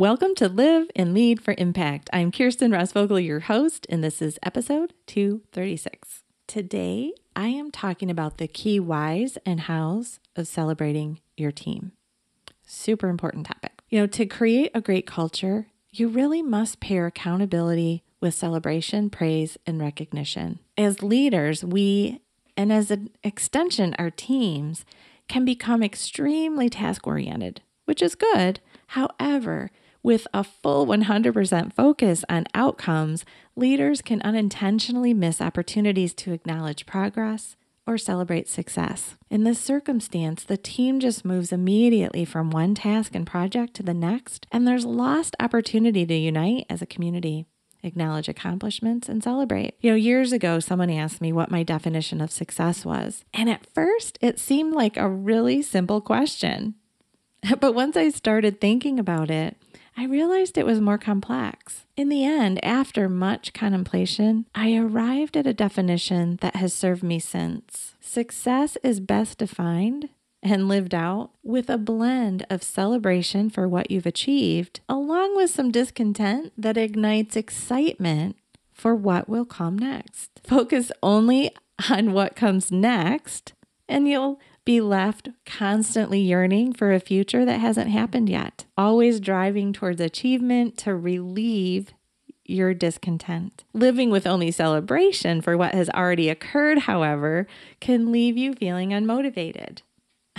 Welcome 0.00 0.34
to 0.36 0.48
Live 0.48 0.86
and 0.96 1.12
Lead 1.12 1.42
for 1.42 1.54
Impact. 1.58 2.08
I'm 2.10 2.32
Kirsten 2.32 2.70
Rossvogel, 2.70 3.22
your 3.22 3.40
host, 3.40 3.86
and 3.90 4.02
this 4.02 4.22
is 4.22 4.38
episode 4.42 4.94
236. 5.06 6.22
Today, 6.46 7.12
I 7.36 7.48
am 7.48 7.70
talking 7.70 8.10
about 8.10 8.38
the 8.38 8.48
key 8.48 8.80
whys 8.80 9.36
and 9.44 9.60
hows 9.60 10.18
of 10.34 10.48
celebrating 10.48 11.20
your 11.36 11.52
team. 11.52 11.92
Super 12.64 13.10
important 13.10 13.44
topic. 13.44 13.82
You 13.90 14.00
know, 14.00 14.06
to 14.06 14.24
create 14.24 14.70
a 14.74 14.80
great 14.80 15.06
culture, 15.06 15.66
you 15.90 16.08
really 16.08 16.40
must 16.40 16.80
pair 16.80 17.04
accountability 17.04 18.02
with 18.22 18.32
celebration, 18.32 19.10
praise, 19.10 19.58
and 19.66 19.78
recognition. 19.78 20.60
As 20.78 21.02
leaders, 21.02 21.62
we, 21.62 22.22
and 22.56 22.72
as 22.72 22.90
an 22.90 23.10
extension, 23.22 23.94
our 23.98 24.10
teams, 24.10 24.86
can 25.28 25.44
become 25.44 25.82
extremely 25.82 26.70
task 26.70 27.06
oriented, 27.06 27.60
which 27.84 28.00
is 28.00 28.14
good. 28.14 28.60
However, 28.86 29.70
with 30.02 30.26
a 30.32 30.44
full 30.44 30.86
100% 30.86 31.72
focus 31.72 32.24
on 32.28 32.46
outcomes, 32.54 33.24
leaders 33.56 34.02
can 34.02 34.22
unintentionally 34.22 35.14
miss 35.14 35.40
opportunities 35.40 36.14
to 36.14 36.32
acknowledge 36.32 36.86
progress 36.86 37.56
or 37.86 37.98
celebrate 37.98 38.48
success. 38.48 39.16
In 39.30 39.44
this 39.44 39.58
circumstance, 39.58 40.44
the 40.44 40.56
team 40.56 41.00
just 41.00 41.24
moves 41.24 41.52
immediately 41.52 42.24
from 42.24 42.50
one 42.50 42.74
task 42.74 43.14
and 43.14 43.26
project 43.26 43.74
to 43.74 43.82
the 43.82 43.94
next, 43.94 44.46
and 44.52 44.66
there's 44.66 44.84
lost 44.84 45.34
opportunity 45.40 46.06
to 46.06 46.14
unite 46.14 46.66
as 46.70 46.82
a 46.82 46.86
community 46.86 47.46
acknowledge 47.82 48.28
accomplishments, 48.28 49.08
and 49.08 49.22
celebrate. 49.22 49.74
You 49.80 49.90
know, 49.90 49.96
years 49.96 50.32
ago, 50.32 50.60
someone 50.60 50.90
asked 50.90 51.20
me 51.20 51.32
what 51.32 51.50
my 51.50 51.62
definition 51.62 52.20
of 52.20 52.30
success 52.30 52.84
was. 52.84 53.24
And 53.32 53.48
at 53.48 53.66
first, 53.66 54.18
it 54.20 54.38
seemed 54.38 54.74
like 54.74 54.96
a 54.96 55.08
really 55.08 55.62
simple 55.62 56.00
question. 56.00 56.74
But 57.58 57.74
once 57.74 57.96
I 57.96 58.10
started 58.10 58.60
thinking 58.60 58.98
about 58.98 59.30
it, 59.30 59.56
I 60.00 60.04
realized 60.04 60.56
it 60.56 60.64
was 60.64 60.80
more 60.80 60.96
complex. 60.96 61.84
In 61.94 62.08
the 62.08 62.24
end, 62.24 62.58
after 62.64 63.06
much 63.06 63.52
contemplation, 63.52 64.46
I 64.54 64.74
arrived 64.74 65.36
at 65.36 65.46
a 65.46 65.52
definition 65.52 66.38
that 66.40 66.56
has 66.56 66.72
served 66.72 67.02
me 67.02 67.18
since. 67.18 67.96
Success 68.00 68.78
is 68.82 68.98
best 68.98 69.36
defined 69.36 70.08
and 70.42 70.68
lived 70.68 70.94
out 70.94 71.32
with 71.42 71.68
a 71.68 71.76
blend 71.76 72.46
of 72.48 72.62
celebration 72.62 73.50
for 73.50 73.68
what 73.68 73.90
you've 73.90 74.06
achieved, 74.06 74.80
along 74.88 75.36
with 75.36 75.50
some 75.50 75.70
discontent 75.70 76.54
that 76.56 76.78
ignites 76.78 77.36
excitement 77.36 78.36
for 78.72 78.94
what 78.94 79.28
will 79.28 79.44
come 79.44 79.76
next. 79.76 80.30
Focus 80.44 80.90
only 81.02 81.54
on 81.90 82.14
what 82.14 82.34
comes 82.34 82.72
next, 82.72 83.52
and 83.86 84.08
you'll 84.08 84.40
be 84.64 84.80
left 84.80 85.28
constantly 85.46 86.20
yearning 86.20 86.72
for 86.72 86.92
a 86.92 87.00
future 87.00 87.44
that 87.44 87.60
hasn't 87.60 87.90
happened 87.90 88.28
yet, 88.28 88.64
always 88.76 89.20
driving 89.20 89.72
towards 89.72 90.00
achievement 90.00 90.76
to 90.78 90.94
relieve 90.94 91.92
your 92.44 92.74
discontent. 92.74 93.64
Living 93.72 94.10
with 94.10 94.26
only 94.26 94.50
celebration 94.50 95.40
for 95.40 95.56
what 95.56 95.74
has 95.74 95.88
already 95.90 96.28
occurred, 96.28 96.78
however, 96.80 97.46
can 97.80 98.12
leave 98.12 98.36
you 98.36 98.52
feeling 98.54 98.90
unmotivated. 98.90 99.82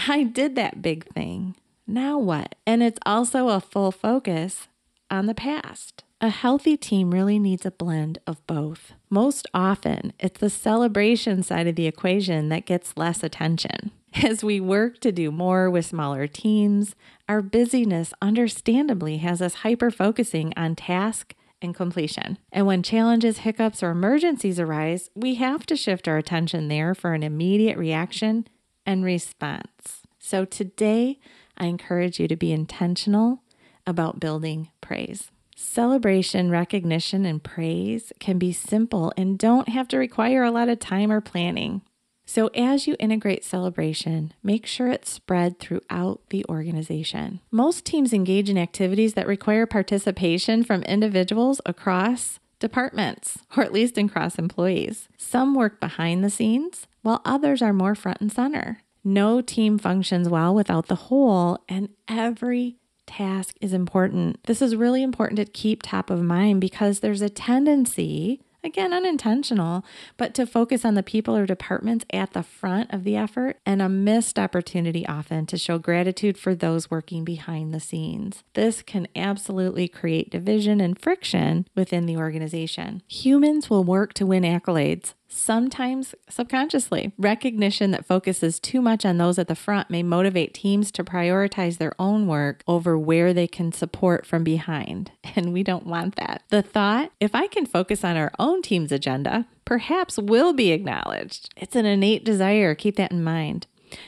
I 0.08 0.24
did 0.24 0.56
that 0.56 0.82
big 0.82 1.06
thing. 1.14 1.56
Now 1.88 2.18
what? 2.18 2.56
And 2.66 2.84
it's 2.84 3.00
also 3.06 3.50
a 3.50 3.60
full 3.60 3.92
focus 3.92 4.68
on 5.10 5.26
the 5.26 5.36
past. 5.36 6.04
A 6.20 6.30
healthy 6.30 6.78
team 6.78 7.12
really 7.12 7.40
needs 7.40 7.66
a 7.66 7.72
blend 7.72 8.20
of 8.28 8.46
both. 8.46 8.94
Most 9.10 9.48
often, 9.54 10.14
it's 10.20 10.40
the 10.40 10.50
celebration 10.52 11.42
side 11.42 11.68
of 11.68 11.76
the 11.76 11.88
equation 11.88 12.50
that 12.50 12.68
gets 12.68 12.96
less 12.96 13.24
attention. 13.24 13.92
As 14.24 14.44
we 14.44 14.60
work 14.60 15.00
to 15.00 15.12
do 15.12 15.32
more 15.32 15.70
with 15.70 15.86
smaller 15.86 16.28
teams, 16.28 16.96
our 17.30 17.42
busyness 17.42 18.14
understandably 18.22 19.18
has 19.18 19.42
us 19.42 19.56
hyper 19.56 19.90
focusing 19.90 20.54
on 20.58 20.76
task 20.76 21.34
and 21.62 21.74
completion. 21.74 22.38
And 22.52 22.66
when 22.66 22.84
challenges, 22.84 23.40
hiccups, 23.40 23.82
or 23.82 23.92
emergencies 23.92 24.60
arise, 24.60 25.10
we 25.16 25.36
have 25.36 25.66
to 25.68 25.78
shift 25.78 26.08
our 26.08 26.18
attention 26.18 26.68
there 26.68 26.94
for 26.94 27.14
an 27.14 27.24
immediate 27.24 27.78
reaction 27.78 28.48
and 28.86 29.06
response. 29.06 30.02
So 30.20 30.44
today, 30.44 31.20
I 31.58 31.68
encourage 31.68 32.20
you 32.20 32.28
to 32.28 32.36
be 32.36 32.52
intentional 32.52 33.44
about 33.88 34.20
building 34.20 34.70
praise. 34.82 35.32
Celebration, 35.56 36.50
recognition, 36.50 37.26
and 37.26 37.42
praise 37.42 38.12
can 38.20 38.38
be 38.38 38.52
simple 38.52 39.14
and 39.16 39.38
don't 39.38 39.70
have 39.70 39.88
to 39.90 39.98
require 39.98 40.44
a 40.44 40.52
lot 40.52 40.70
of 40.70 40.80
time 40.80 41.12
or 41.12 41.22
planning. 41.22 41.82
So, 42.26 42.48
as 42.56 42.88
you 42.88 42.96
integrate 43.00 43.44
celebration, 43.44 44.34
make 44.42 44.66
sure 44.66 44.88
it's 44.88 45.12
spread 45.12 45.60
throughout 45.60 46.22
the 46.30 46.46
organization. 46.48 47.42
Most 47.52 47.84
teams 47.84 48.14
engage 48.14 48.50
in 48.50 48.58
activities 48.58 49.16
that 49.16 49.28
require 49.28 49.66
participation 49.66 50.64
from 50.64 50.84
individuals 50.84 51.60
across 51.66 52.40
departments, 52.60 53.40
or 53.58 53.64
at 53.64 53.74
least 53.74 53.98
across 53.98 54.38
employees. 54.38 55.10
Some 55.18 55.56
work 55.56 55.80
behind 55.82 56.24
the 56.24 56.30
scenes, 56.30 56.88
while 57.02 57.22
others 57.26 57.62
are 57.62 57.74
more 57.74 57.96
front 57.96 58.22
and 58.22 58.32
center. 58.32 58.82
No 59.04 59.42
team 59.42 59.78
functions 59.78 60.30
well 60.30 60.54
without 60.54 60.88
the 60.88 60.96
whole, 60.96 61.58
and 61.68 61.90
every 62.08 62.78
task 63.08 63.56
is 63.60 63.74
important. 63.74 64.42
This 64.46 64.62
is 64.62 64.76
really 64.76 65.04
important 65.04 65.38
to 65.38 65.46
keep 65.46 65.82
top 65.84 66.10
of 66.10 66.22
mind 66.22 66.62
because 66.62 67.00
there's 67.00 67.22
a 67.22 67.30
tendency 67.30 68.42
again, 68.64 68.94
unintentional, 68.94 69.84
but 70.18 70.34
to 70.36 70.46
focus 70.46 70.86
on 70.86 70.94
the 70.94 71.04
people 71.04 71.36
or 71.36 71.46
departments 71.46 72.06
at 72.14 72.34
the 72.34 72.44
front 72.44 72.94
of 72.94 73.04
the 73.04 73.16
effort 73.16 73.58
and 73.66 73.82
a 73.82 73.90
missed 73.90 74.38
opportunity 74.38 75.06
often 75.08 75.46
to 75.48 75.58
show 75.58 75.78
gratitude 75.78 76.38
for 76.38 76.54
those 76.56 76.92
working 76.92 77.24
behind 77.24 77.74
the 77.74 77.80
scenes. 77.80 78.44
This 78.54 78.82
can 78.82 79.08
absolutely 79.16 79.88
create 79.88 80.30
division 80.30 80.80
and 80.80 81.00
friction 81.00 81.68
within 81.76 82.06
the 82.06 82.18
organization. 82.18 83.02
Humans 83.08 83.70
will 83.70 83.84
work 83.84 84.14
to 84.14 84.26
win 84.26 84.44
accolades, 84.44 85.14
sometimes 85.32 86.14
subconsciously. 86.30 87.14
Recognition 87.18 87.92
that 87.92 88.06
focuses 88.06 88.60
too 88.60 88.82
much 88.82 89.06
on 89.06 89.18
those 89.18 89.40
at 89.40 89.48
the 89.48 89.56
front 89.56 89.90
may 89.90 90.04
motivate 90.04 90.54
teams 90.54 90.92
to 90.92 91.04
prioritize 91.04 91.78
their 91.78 91.94
own 92.00 92.28
work 92.28 92.64
over 92.68 92.98
where 92.98 93.34
they 93.34 93.48
can 93.48 93.72
support 93.72 94.26
from 94.26 94.44
behind. 94.44 95.12
And 95.34 95.54
we 95.54 95.64
don't 95.64 95.88
want 95.88 96.18
that. 96.18 96.44
The 96.50 96.62
thought, 96.62 97.14
if 97.22 97.34
I 97.34 97.48
can 97.48 97.66
focus 97.66 98.04
on 98.04 98.18
our 98.18 98.34
own 98.38 98.62
team's 98.62 98.92
agenda, 98.92 99.48
perhaps 99.64 100.18
will 100.18 100.52
be 100.52 100.72
acknowledged. 100.72 101.50
It's 101.56 101.76
an 101.76 101.86
innate 101.86 102.26
desire. 102.26 102.76
Keep 102.76 102.98
that 102.98 103.14
in 103.14 103.24
mind. 103.24 103.66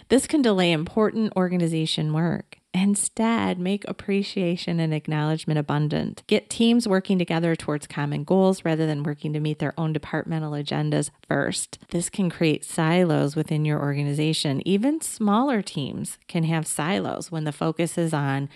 This 0.09 0.27
can 0.27 0.41
delay 0.41 0.73
important 0.73 1.31
organization 1.37 2.11
work. 2.11 2.59
Instead, 2.73 3.59
make 3.59 3.87
appreciation 3.87 4.79
and 4.79 4.93
acknowledgement 4.93 5.59
abundant. 5.59 6.23
Get 6.25 6.49
teams 6.49 6.87
working 6.87 7.19
together 7.19 7.55
towards 7.55 7.85
common 7.85 8.23
goals 8.23 8.65
rather 8.65 8.87
than 8.87 9.03
working 9.03 9.31
to 9.33 9.39
meet 9.39 9.59
their 9.59 9.79
own 9.79 9.93
departmental 9.93 10.53
agendas 10.53 11.11
first. 11.27 11.77
This 11.89 12.09
can 12.09 12.31
create 12.31 12.65
silos 12.65 13.35
within 13.35 13.63
your 13.63 13.79
organization. 13.79 14.67
Even 14.67 15.01
smaller 15.01 15.61
teams 15.61 16.17
can 16.27 16.45
have 16.45 16.65
silos 16.65 17.31
when 17.31 17.43
the 17.43 17.51
focus 17.51 17.95
is 17.95 18.13
on 18.13 18.49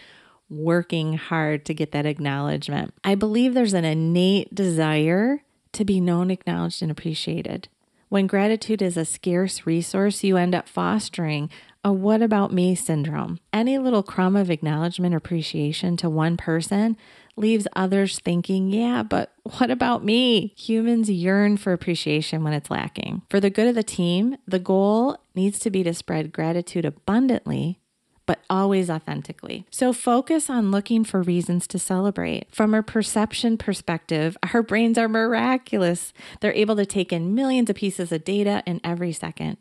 working 0.49 1.13
hard 1.13 1.63
to 1.65 1.73
get 1.73 1.91
that 1.91 2.05
acknowledgement. 2.05 2.93
I 3.03 3.13
believe 3.13 3.53
there's 3.53 3.73
an 3.73 3.85
innate 3.85 4.53
desire 4.55 5.43
to 5.73 5.85
be 5.85 6.01
known, 6.01 6.31
acknowledged, 6.31 6.81
and 6.81 6.89
appreciated. 6.89 7.67
When 8.09 8.25
gratitude 8.27 8.81
is 8.81 8.95
a 8.95 9.03
scarce 9.03 9.65
resource, 9.65 10.23
you 10.23 10.37
end 10.37 10.55
up 10.55 10.69
fostering 10.69 11.49
a 11.83 11.91
what 11.91 12.21
about 12.21 12.53
me 12.53 12.73
syndrome. 12.73 13.39
Any 13.51 13.77
little 13.77 14.03
crumb 14.03 14.35
of 14.35 14.49
acknowledgement 14.49 15.13
or 15.13 15.17
appreciation 15.17 15.97
to 15.97 16.09
one 16.09 16.37
person 16.37 16.95
leaves 17.35 17.67
others 17.75 18.19
thinking, 18.19 18.71
yeah, 18.71 19.03
but 19.03 19.33
what 19.57 19.69
about 19.69 20.03
me? 20.03 20.53
Humans 20.57 21.09
yearn 21.09 21.57
for 21.57 21.73
appreciation 21.73 22.43
when 22.43 22.53
it's 22.53 22.71
lacking. 22.71 23.23
For 23.29 23.39
the 23.39 23.49
good 23.49 23.67
of 23.67 23.75
the 23.75 23.83
team, 23.83 24.37
the 24.47 24.59
goal 24.59 25.17
needs 25.35 25.59
to 25.59 25.69
be 25.69 25.83
to 25.83 25.93
spread 25.93 26.31
gratitude 26.31 26.85
abundantly 26.85 27.79
but 28.27 28.43
always 28.47 28.91
authentically. 28.91 29.65
So 29.71 29.91
focus 29.91 30.51
on 30.51 30.69
looking 30.69 31.03
for 31.03 31.23
reasons 31.23 31.65
to 31.67 31.79
celebrate. 31.79 32.53
From 32.53 32.75
a 32.75 32.83
perception 32.83 33.57
perspective, 33.57 34.37
our 34.53 34.61
brains 34.61 34.99
are 34.99 35.07
miraculous. 35.07 36.13
They're 36.39 36.53
able 36.53 36.75
to 36.75 36.85
take 36.85 37.11
in 37.11 37.33
millions 37.33 37.71
of 37.71 37.77
pieces 37.77 38.11
of 38.11 38.23
data 38.23 38.61
in 38.67 38.79
every 38.83 39.13
second. 39.13 39.57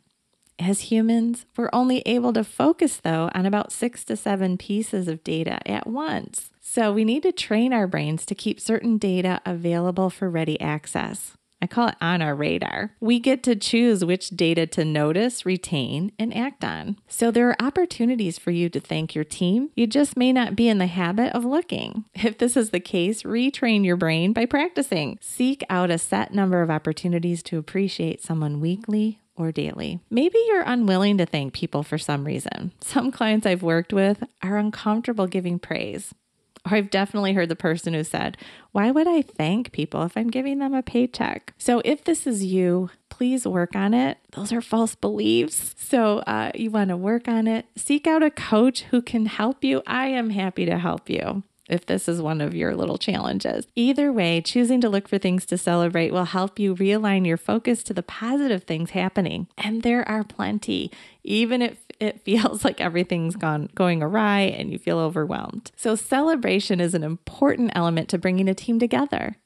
As 0.58 0.82
humans, 0.82 1.44
we're 1.56 1.70
only 1.72 2.00
able 2.00 2.32
to 2.32 2.42
focus, 2.42 2.96
though, 2.96 3.30
on 3.34 3.44
about 3.44 3.72
six 3.72 4.04
to 4.04 4.16
seven 4.16 4.56
pieces 4.56 5.06
of 5.06 5.22
data 5.22 5.58
at 5.68 5.86
once. 5.86 6.50
So 6.60 6.92
we 6.92 7.04
need 7.04 7.22
to 7.24 7.32
train 7.32 7.72
our 7.72 7.86
brains 7.86 8.26
to 8.26 8.34
keep 8.34 8.58
certain 8.58 8.96
data 8.96 9.40
available 9.44 10.10
for 10.10 10.30
ready 10.30 10.60
access. 10.60 11.36
I 11.60 11.66
call 11.66 11.88
it 11.88 11.96
on 12.00 12.22
our 12.22 12.34
radar. 12.34 12.92
We 13.00 13.18
get 13.18 13.42
to 13.44 13.56
choose 13.56 14.04
which 14.04 14.30
data 14.30 14.66
to 14.68 14.84
notice, 14.84 15.46
retain, 15.46 16.12
and 16.18 16.34
act 16.36 16.64
on. 16.64 16.98
So 17.08 17.30
there 17.30 17.48
are 17.48 17.56
opportunities 17.60 18.38
for 18.38 18.50
you 18.50 18.68
to 18.70 18.80
thank 18.80 19.14
your 19.14 19.24
team. 19.24 19.70
You 19.74 19.86
just 19.86 20.16
may 20.16 20.32
not 20.32 20.54
be 20.54 20.68
in 20.68 20.78
the 20.78 20.86
habit 20.86 21.32
of 21.34 21.44
looking. 21.44 22.04
If 22.26 22.38
this 22.38 22.56
is 22.56 22.70
the 22.70 22.80
case, 22.80 23.22
retrain 23.22 23.84
your 23.84 23.96
brain 23.96 24.32
by 24.32 24.46
practicing. 24.46 25.16
Seek 25.20 25.62
out 25.70 25.92
a 25.92 25.96
set 25.98 26.34
number 26.34 26.60
of 26.60 26.70
opportunities 26.70 27.40
to 27.44 27.56
appreciate 27.56 28.20
someone 28.20 28.60
weekly 28.60 29.20
or 29.36 29.52
daily. 29.52 30.00
Maybe 30.10 30.38
you're 30.48 30.62
unwilling 30.62 31.18
to 31.18 31.26
thank 31.26 31.52
people 31.52 31.82
for 31.82 31.98
some 31.98 32.24
reason. 32.24 32.72
Some 32.80 33.12
clients 33.12 33.46
I've 33.46 33.62
worked 33.62 33.92
with 33.92 34.24
are 34.42 34.56
uncomfortable 34.56 35.28
giving 35.28 35.58
praise. 35.58 36.12
Or 36.66 36.76
I've 36.76 36.90
definitely 36.90 37.32
heard 37.32 37.48
the 37.48 37.56
person 37.56 37.94
who 37.94 38.02
said, 38.02 38.36
Why 38.72 38.90
would 38.90 39.06
I 39.06 39.22
thank 39.22 39.72
people 39.72 40.02
if 40.02 40.16
I'm 40.16 40.28
giving 40.28 40.58
them 40.58 40.74
a 40.74 40.82
paycheck? 40.82 41.54
So 41.58 41.80
if 41.84 42.04
this 42.04 42.26
is 42.26 42.44
you, 42.44 42.90
please 43.08 43.46
work 43.46 43.76
on 43.76 43.94
it. 43.94 44.18
Those 44.32 44.52
are 44.52 44.60
false 44.60 44.94
beliefs. 44.94 45.74
So 45.78 46.18
uh, 46.20 46.50
you 46.54 46.70
want 46.70 46.90
to 46.90 46.96
work 46.96 47.28
on 47.28 47.46
it. 47.46 47.66
Seek 47.76 48.06
out 48.06 48.22
a 48.22 48.30
coach 48.30 48.82
who 48.82 49.00
can 49.00 49.26
help 49.26 49.62
you. 49.62 49.82
I 49.86 50.08
am 50.08 50.30
happy 50.30 50.66
to 50.66 50.78
help 50.78 51.08
you 51.08 51.44
if 51.68 51.86
this 51.86 52.08
is 52.08 52.22
one 52.22 52.40
of 52.40 52.54
your 52.54 52.74
little 52.74 52.98
challenges. 52.98 53.66
Either 53.74 54.12
way, 54.12 54.40
choosing 54.40 54.80
to 54.80 54.88
look 54.88 55.08
for 55.08 55.18
things 55.18 55.44
to 55.46 55.58
celebrate 55.58 56.12
will 56.12 56.24
help 56.24 56.58
you 56.58 56.74
realign 56.74 57.26
your 57.26 57.36
focus 57.36 57.82
to 57.84 57.94
the 57.94 58.02
positive 58.02 58.64
things 58.64 58.90
happening. 58.90 59.48
And 59.58 59.82
there 59.82 60.08
are 60.08 60.24
plenty, 60.24 60.90
even 61.24 61.62
if 61.62 61.78
it 61.98 62.20
feels 62.24 62.64
like 62.64 62.80
everything's 62.80 63.36
gone 63.36 63.68
going 63.74 64.02
awry 64.02 64.40
and 64.40 64.70
you 64.70 64.78
feel 64.78 64.98
overwhelmed. 64.98 65.70
So 65.76 65.94
celebration 65.94 66.80
is 66.80 66.94
an 66.94 67.02
important 67.02 67.72
element 67.74 68.08
to 68.10 68.18
bringing 68.18 68.48
a 68.48 68.54
team 68.54 68.78
together. 68.78 69.36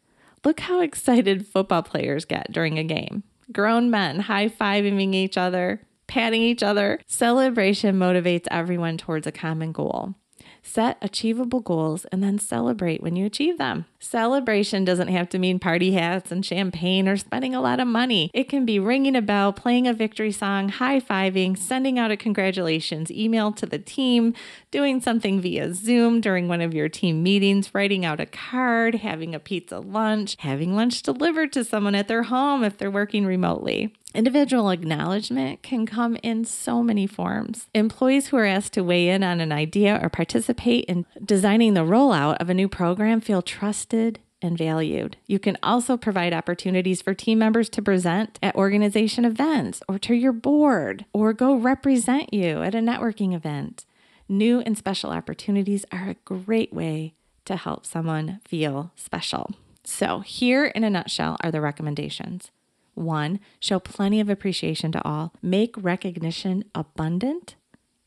Look 0.44 0.61
how 0.61 0.81
excited 0.81 1.46
football 1.46 1.82
players 1.82 2.25
get 2.25 2.50
during 2.50 2.78
a 2.78 2.84
game. 2.84 3.25
Grown 3.52 3.90
men 3.90 4.20
high-fiving 4.20 5.14
each 5.14 5.37
other, 5.37 5.82
patting 6.06 6.40
each 6.40 6.62
other. 6.62 7.00
Celebration 7.06 7.99
motivates 7.99 8.46
everyone 8.50 8.96
towards 8.96 9.26
a 9.26 9.32
common 9.32 9.72
goal. 9.72 10.14
Set 10.63 10.99
achievable 11.03 11.61
goals 11.61 12.05
and 12.07 12.23
then 12.23 12.39
celebrate 12.39 13.03
when 13.03 13.17
you 13.17 13.27
achieve 13.27 13.59
them. 13.59 13.87
Celebration 13.99 14.85
doesn't 14.85 15.09
have 15.09 15.29
to 15.31 15.39
mean 15.39 15.59
party 15.59 15.93
hats 15.93 16.31
and 16.31 16.45
champagne 16.45 17.09
or 17.09 17.17
spending 17.17 17.55
a 17.55 17.61
lot 17.61 17.81
of 17.81 17.89
money. 17.89 18.31
It 18.33 18.49
can 18.49 18.65
be 18.65 18.79
ringing 18.79 19.17
a 19.17 19.23
bell, 19.23 19.53
playing 19.53 19.87
a 19.87 19.93
victory 19.93 20.33
song, 20.33 20.69
high 20.69 21.01
fiving, 21.01 21.57
sending 21.57 21.99
out 21.99 22.11
a 22.11 22.17
congratulations 22.17 23.11
email 23.11 23.53
to 23.53 23.67
the 23.67 23.79
team, 23.79 24.35
doing 24.71 25.01
something 25.01 25.41
via 25.41 25.75
Zoom 25.75 26.21
during 26.21 26.49
one 26.49 26.61
of 26.61 26.75
your 26.75 26.89
team 26.89 27.23
meetings, 27.23 27.75
writing 27.75 28.05
out 28.05 28.21
a 28.21 28.27
card, 28.27 28.97
having 28.97 29.35
a 29.35 29.41
pizza 29.41 29.79
lunch, 29.79 30.37
having 30.41 30.75
lunch 30.75 31.03
delivered 31.03 31.53
to 31.53 31.65
someone 31.65 31.95
at 31.95 32.09
their 32.09 32.25
home 32.25 32.65
if 32.65 32.79
they're 32.79 32.91
working 32.91 33.27
remotely. 33.27 33.95
Individual 34.12 34.71
acknowledgement 34.71 35.62
can 35.62 35.87
come 35.87 36.17
in 36.23 36.45
so 36.45 36.83
many 36.83 37.07
forms. 37.07 37.69
Employees 37.75 38.29
who 38.29 38.37
are 38.37 38.45
asked 38.45 38.73
to 38.73 38.83
weigh 38.83 39.09
in 39.09 39.23
on 39.23 39.41
an 39.41 39.53
idea 39.53 40.01
or 40.03 40.09
participate 40.09 40.85
in 40.87 41.07
designing 41.25 41.75
the 41.75 41.81
rollout 41.85 42.37
of 42.41 42.51
a 42.51 42.55
new 42.55 42.69
program 42.69 43.21
feel 43.21 43.41
trusted 43.41 44.19
and 44.43 44.59
valued. 44.59 45.17
You 45.27 45.39
can 45.39 45.57
also 45.62 45.97
provide 45.97 46.33
opportunities 46.33 47.03
for 47.03 47.15
team 47.15 47.39
members 47.39 47.69
to 47.71 47.83
present 47.83 48.39
at 48.43 48.57
organization 48.57 49.25
events 49.25 49.83
or 49.89 49.99
to 50.01 50.15
your 50.15 50.33
board 50.33 51.05
or 51.13 51.33
go 51.33 51.55
represent 51.55 52.35
you 52.35 52.63
at 52.63 52.75
a 52.75 52.79
networking 52.79 53.35
event. 53.35 53.85
New 54.29 54.61
and 54.61 54.77
special 54.77 55.11
opportunities 55.11 55.85
are 55.93 56.11
a 56.11 56.17
great 56.25 56.73
way 56.73 57.15
to 57.45 57.56
help 57.56 57.87
someone 57.87 58.41
feel 58.45 58.93
special. 58.97 59.53
So, 59.85 60.21
here 60.21 60.67
in 60.67 60.85
a 60.85 60.91
nutshell 60.91 61.37
are 61.43 61.51
the 61.51 61.61
recommendations. 61.61 62.51
One, 63.00 63.41
show 63.58 63.79
plenty 63.79 64.20
of 64.20 64.29
appreciation 64.29 64.93
to 64.93 65.05
all. 65.05 65.32
Make 65.43 65.75
recognition 65.76 66.64
abundant 66.75 67.56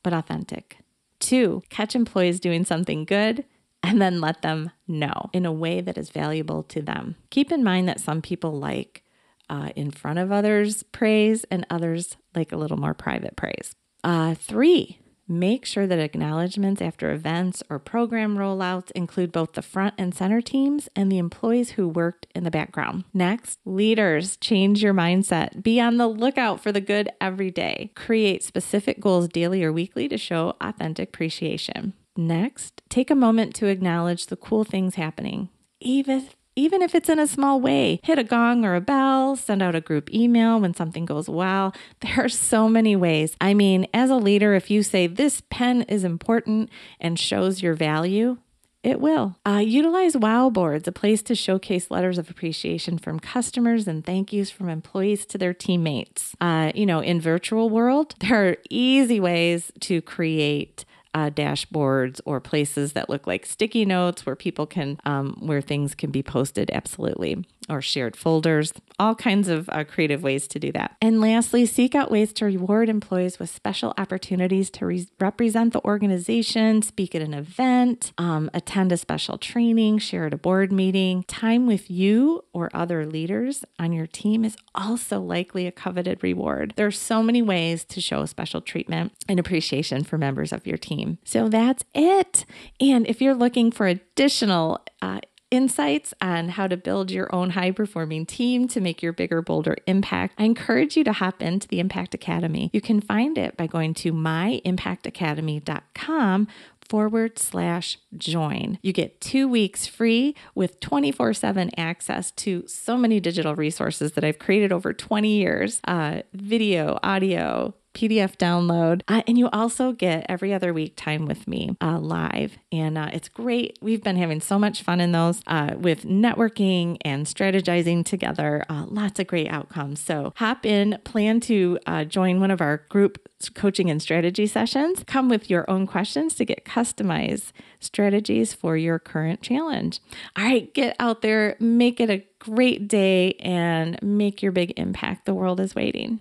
but 0.04 0.14
authentic. 0.14 0.78
Two, 1.20 1.64
catch 1.70 1.96
employees 1.96 2.40
doing 2.40 2.66
something 2.66 3.06
good 3.06 3.46
and 3.82 4.02
then 4.02 4.22
let 4.22 4.42
them 4.42 4.72
know 4.88 5.30
in 5.34 5.46
a 5.46 5.52
way 5.52 5.82
that 5.82 5.98
is 5.98 6.10
valuable 6.10 6.64
to 6.64 6.82
them. 6.82 7.16
Keep 7.30 7.52
in 7.52 7.64
mind 7.64 7.88
that 7.88 8.00
some 8.00 8.22
people 8.22 8.52
like 8.52 9.04
uh, 9.50 9.70
in 9.76 9.92
front 9.92 10.20
of 10.20 10.32
others 10.32 10.84
praise 10.84 11.44
and 11.46 11.66
others 11.70 12.18
like 12.36 12.52
a 12.52 12.58
little 12.58 12.78
more 12.78 12.94
private 12.94 13.36
praise. 13.36 13.76
Uh, 14.04 14.36
three, 14.36 15.00
Make 15.34 15.66
sure 15.66 15.88
that 15.88 15.98
acknowledgments 15.98 16.80
after 16.80 17.12
events 17.12 17.64
or 17.68 17.80
program 17.80 18.38
rollouts 18.38 18.92
include 18.92 19.32
both 19.32 19.54
the 19.54 19.64
front 19.64 19.96
and 19.98 20.14
center 20.14 20.42
teams 20.42 20.90
and 20.96 21.12
the 21.12 21.18
employees 21.18 21.72
who 21.72 21.88
worked 21.88 22.28
in 22.36 22.44
the 22.44 22.52
background. 22.52 23.06
Next, 23.16 23.58
leaders, 23.66 24.38
change 24.38 24.84
your 24.84 24.94
mindset. 24.94 25.64
Be 25.64 25.82
on 25.82 25.98
the 25.98 26.06
lookout 26.06 26.62
for 26.62 26.72
the 26.72 26.80
good 26.80 27.10
every 27.20 27.50
day. 27.50 27.92
Create 27.96 28.44
specific 28.44 29.00
goals 29.00 29.28
daily 29.28 29.64
or 29.64 29.74
weekly 29.74 30.08
to 30.08 30.20
show 30.20 30.56
authentic 30.62 31.10
appreciation. 31.10 31.94
Next, 32.16 32.84
take 32.88 33.10
a 33.10 33.16
moment 33.16 33.56
to 33.56 33.66
acknowledge 33.66 34.28
the 34.28 34.38
cool 34.38 34.64
things 34.64 34.96
happening. 34.96 35.50
Even 35.80 36.30
even 36.56 36.82
if 36.82 36.96
it's 36.96 37.10
in 37.10 37.20
a 37.20 37.28
small 37.28 37.60
way. 37.60 38.00
Hit 38.04 38.20
a 38.20 38.24
gong 38.24 38.66
or 38.66 38.76
a 38.76 38.82
bell, 38.82 39.36
send 39.36 39.62
out 39.62 39.76
a 39.76 39.82
group 39.82 40.14
email 40.14 40.60
when 40.60 40.74
something 40.74 41.06
goes 41.06 41.30
well. 41.30 41.74
There 42.02 42.26
are 42.26 42.30
so 42.30 42.68
many 42.68 42.96
ways. 42.96 43.36
I 43.40 43.54
mean, 43.54 43.88
as 43.94 44.10
a 44.10 44.16
leader, 44.16 44.54
if 44.54 44.70
you 44.70 44.84
say 44.84 45.08
this 45.08 45.42
pen 45.50 45.84
is 45.84 46.04
important 46.04 46.70
and 47.00 47.18
shows 47.18 47.62
your 47.62 47.76
value, 47.76 48.38
it 48.84 49.00
will. 49.00 49.38
Uh, 49.46 49.64
utilize 49.66 50.18
Wow 50.18 50.50
Boards, 50.50 50.88
a 50.88 50.92
place 50.92 51.22
to 51.24 51.36
showcase 51.36 51.90
letters 51.90 52.18
of 52.18 52.30
appreciation 52.30 52.98
from 52.98 53.20
customers 53.20 53.88
and 53.88 54.06
thank 54.06 54.34
yous 54.34 54.50
from 54.50 54.68
employees 54.68 55.26
to 55.28 55.38
their 55.38 55.54
teammates. 55.54 56.36
Uh, 56.42 56.74
you 56.76 56.86
know, 56.86 57.00
in 57.00 57.22
virtual 57.22 57.70
world, 57.70 58.16
there 58.20 58.50
are 58.50 58.58
easy 58.70 59.22
ways 59.22 59.72
to 59.80 60.02
create 60.02 60.84
uh, 61.14 61.30
dashboards 61.30 62.20
or 62.26 62.40
places 62.40 62.94
that 62.94 63.10
look 63.10 63.28
like 63.28 63.46
sticky 63.46 63.86
notes 63.86 64.26
where 64.26 64.36
people 64.36 64.66
can, 64.66 64.98
um, 65.06 65.38
where 65.40 65.62
things 65.62 65.96
can 65.96 66.12
be 66.12 66.24
posted. 66.24 66.72
Absolutely, 66.72 67.46
or 67.70 67.82
shared 67.82 68.16
folders, 68.16 68.74
all 69.00 69.16
kinds 69.16 69.48
of 69.48 69.70
uh, 69.70 69.84
creative 69.84 70.24
ways 70.24 70.48
to 70.48 70.60
do 70.60 70.72
that. 70.72 70.96
And 71.02 71.20
lastly, 71.20 71.66
seek 71.66 71.96
out 71.96 72.12
ways 72.12 72.34
to 72.34 72.46
reward 72.46 72.90
employees 72.90 73.40
with 73.40 73.50
special 73.50 73.94
opportunities 73.98 74.70
to 74.72 74.86
re- 74.86 75.08
represent 75.20 75.74
the 75.74 75.84
organization, 75.84 76.82
speak 76.82 77.16
at 77.16 77.22
an 77.22 77.34
event, 77.34 78.12
um, 78.18 78.50
attend 78.54 78.92
a 78.92 78.98
special 78.98 79.38
training, 79.38 79.98
share 79.98 80.28
at 80.28 80.34
a 80.34 80.38
board 80.38 80.72
meeting. 80.72 81.24
Time 81.24 81.68
with 81.68 81.90
you 81.90 82.44
or 82.54 82.70
other 82.74 83.06
leaders 83.06 83.64
on 83.80 83.94
your 83.94 84.08
team 84.08 84.46
is 84.46 84.56
also 84.76 85.20
likely 85.20 85.68
a 85.68 85.72
coveted 85.72 86.24
reward. 86.24 86.74
There 86.76 86.88
are 86.88 86.92
so 86.92 87.24
many 87.24 87.42
ways 87.42 87.84
to 87.86 88.02
show 88.02 88.26
special 88.26 88.62
treatment 88.62 89.14
and 89.28 89.40
appreciation 89.40 90.04
for 90.04 90.18
members 90.18 90.52
of 90.52 90.68
your 90.68 90.78
team. 90.78 91.18
So 91.24 91.50
that's 91.50 91.84
it. 91.94 92.46
And 92.80 93.08
if 93.08 93.22
you're 93.22 93.36
looking 93.36 93.72
for 93.72 93.88
additional 93.88 94.82
uh, 95.02 95.20
insights 95.54 96.14
on 96.20 96.50
how 96.50 96.68
to 96.68 96.76
build 96.76 97.12
your 97.12 97.34
own 97.34 97.52
high 97.52 97.70
performing 97.70 98.26
team 98.26 98.68
to 98.70 98.82
make 98.82 99.04
your 99.04 99.14
bigger, 99.14 99.40
bolder 99.42 99.76
impact, 99.86 100.34
I 100.40 100.46
encourage 100.46 100.98
you 100.98 101.04
to 101.04 101.14
hop 101.14 101.44
into 101.44 101.68
the 101.68 101.80
Impact 101.80 102.16
Academy. 102.16 102.72
You 102.74 102.82
can 102.82 103.00
find 103.00 103.38
it 103.38 103.56
by 103.56 103.68
going 103.68 103.94
to 103.96 104.12
myimpactacademy.com 104.12 106.48
forward 106.90 107.40
slash 107.40 108.00
join. 108.18 108.80
You 108.82 108.92
get 108.94 109.22
two 109.22 109.48
weeks 109.48 109.86
free 109.86 110.36
with 110.56 110.80
24 110.80 111.36
7 111.36 111.70
access 111.78 112.32
to 112.32 112.68
so 112.68 112.98
many 112.98 113.20
digital 113.20 113.56
resources 113.56 114.14
that 114.14 114.24
I've 114.24 114.40
created 114.40 114.72
over 114.72 114.92
20 114.92 115.30
years 115.30 115.82
uh, 115.88 116.24
video, 116.34 116.98
audio, 117.04 117.76
PDF 117.94 118.38
download. 118.38 119.02
Uh, 119.08 119.22
and 119.28 119.38
you 119.38 119.50
also 119.50 119.92
get 119.92 120.26
every 120.30 120.54
other 120.54 120.74
week 120.74 120.94
time 120.96 121.26
with 121.26 121.48
me 121.48 121.76
uh, 121.82 122.00
live. 122.00 122.58
And 122.72 122.98
uh, 122.98 123.10
it's 123.14 123.30
great. 123.30 123.78
We've 123.82 124.04
been 124.04 124.18
having 124.18 124.42
so 124.42 124.58
much 124.58 124.82
fun 124.82 125.00
in 125.00 125.12
those 125.12 125.42
uh, 125.48 125.76
with 125.78 126.04
networking 126.04 126.98
and 127.02 127.26
strategizing 127.26 128.06
together. 128.06 128.66
Uh, 128.70 128.86
lots 128.88 129.20
of 129.20 129.28
great 129.28 129.50
outcomes. 129.50 130.00
So 130.00 130.34
hop 130.36 130.66
in, 130.66 131.00
plan 131.04 131.40
to 131.42 131.80
uh, 131.86 132.04
join 132.06 132.40
one 132.40 132.52
of 132.52 132.62
our 132.62 132.86
group 132.90 133.20
coaching 133.50 133.90
and 133.90 134.02
strategy 134.02 134.48
sessions. 134.48 135.04
Come 135.06 135.30
with 135.30 135.50
your 135.50 135.70
own 135.70 135.88
questions 135.88 136.36
to 136.36 136.46
get 136.46 136.66
customized 136.66 137.52
strategies 137.80 138.54
for 138.54 138.78
your 138.78 139.00
current 139.00 139.42
challenge. 139.42 140.00
All 140.38 140.44
right, 140.44 140.74
get 140.74 140.96
out 141.00 141.22
there, 141.22 141.58
make 141.60 142.00
it 142.00 142.10
a 142.10 142.24
great 142.40 142.88
day, 142.88 143.34
and 143.40 144.02
make 144.02 144.42
your 144.42 144.52
big 144.52 144.74
impact. 144.78 145.26
The 145.26 145.34
world 145.34 145.60
is 145.60 145.76
waiting. 145.76 146.20